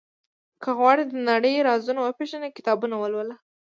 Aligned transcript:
•که 0.61 0.69
غواړې 0.77 1.03
د 1.07 1.13
نړۍ 1.29 1.53
رازونه 1.69 1.99
وپېژنې، 2.03 2.49
کتابونه 2.57 2.95
ولوله. 2.97 3.35